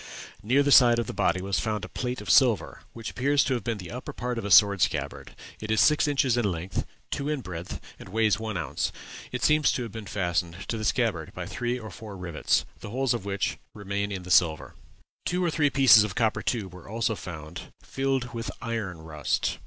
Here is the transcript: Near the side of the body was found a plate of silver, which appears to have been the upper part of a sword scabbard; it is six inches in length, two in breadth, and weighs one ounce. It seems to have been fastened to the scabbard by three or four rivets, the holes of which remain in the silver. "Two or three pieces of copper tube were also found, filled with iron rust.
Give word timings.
Near 0.41 0.63
the 0.63 0.71
side 0.71 0.97
of 0.97 1.05
the 1.05 1.13
body 1.13 1.43
was 1.43 1.59
found 1.59 1.85
a 1.85 1.87
plate 1.87 2.21
of 2.21 2.29
silver, 2.31 2.81
which 2.91 3.11
appears 3.11 3.43
to 3.43 3.53
have 3.53 3.63
been 3.63 3.77
the 3.77 3.91
upper 3.91 4.13
part 4.13 4.39
of 4.39 4.45
a 4.45 4.49
sword 4.49 4.81
scabbard; 4.81 5.35
it 5.59 5.69
is 5.69 5.79
six 5.79 6.07
inches 6.07 6.35
in 6.37 6.51
length, 6.51 6.87
two 7.11 7.29
in 7.29 7.41
breadth, 7.41 7.79
and 7.99 8.09
weighs 8.09 8.39
one 8.39 8.57
ounce. 8.57 8.91
It 9.31 9.43
seems 9.43 9.71
to 9.73 9.83
have 9.83 9.91
been 9.91 10.07
fastened 10.07 10.67
to 10.69 10.77
the 10.79 10.85
scabbard 10.85 11.33
by 11.35 11.45
three 11.45 11.77
or 11.77 11.91
four 11.91 12.17
rivets, 12.17 12.65
the 12.79 12.89
holes 12.89 13.13
of 13.13 13.25
which 13.25 13.59
remain 13.75 14.11
in 14.11 14.23
the 14.23 14.31
silver. 14.31 14.73
"Two 15.23 15.45
or 15.45 15.51
three 15.51 15.69
pieces 15.69 16.03
of 16.03 16.15
copper 16.15 16.41
tube 16.41 16.73
were 16.73 16.89
also 16.89 17.13
found, 17.13 17.71
filled 17.83 18.33
with 18.33 18.49
iron 18.63 19.03
rust. 19.03 19.59